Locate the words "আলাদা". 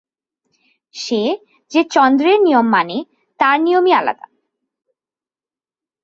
3.91-4.25